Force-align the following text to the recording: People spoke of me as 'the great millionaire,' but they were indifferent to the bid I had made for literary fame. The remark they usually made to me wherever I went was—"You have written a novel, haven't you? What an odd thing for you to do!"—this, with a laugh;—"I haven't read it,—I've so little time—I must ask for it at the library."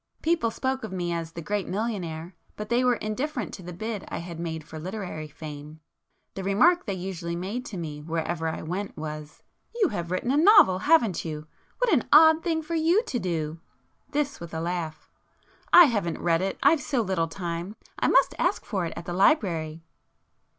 People 0.23 0.49
spoke 0.49 0.83
of 0.83 0.91
me 0.91 1.13
as 1.13 1.33
'the 1.33 1.43
great 1.43 1.67
millionaire,' 1.67 2.33
but 2.55 2.69
they 2.69 2.83
were 2.83 2.95
indifferent 2.95 3.53
to 3.53 3.61
the 3.61 3.71
bid 3.71 4.03
I 4.07 4.17
had 4.17 4.39
made 4.39 4.63
for 4.63 4.79
literary 4.79 5.27
fame. 5.27 5.79
The 6.33 6.43
remark 6.43 6.87
they 6.87 6.95
usually 6.95 7.35
made 7.35 7.65
to 7.65 7.77
me 7.77 8.01
wherever 8.01 8.47
I 8.47 8.63
went 8.63 8.97
was—"You 8.97 9.89
have 9.89 10.09
written 10.09 10.31
a 10.31 10.37
novel, 10.37 10.79
haven't 10.79 11.23
you? 11.23 11.45
What 11.77 11.93
an 11.93 12.07
odd 12.11 12.43
thing 12.43 12.63
for 12.63 12.73
you 12.73 13.03
to 13.03 13.19
do!"—this, 13.19 14.39
with 14.39 14.55
a 14.55 14.59
laugh;—"I 14.59 15.83
haven't 15.85 16.17
read 16.19 16.41
it,—I've 16.41 16.81
so 16.81 17.01
little 17.01 17.27
time—I 17.27 18.07
must 18.07 18.33
ask 18.39 18.65
for 18.65 18.87
it 18.87 18.93
at 18.95 19.05
the 19.05 19.13
library." 19.13 19.83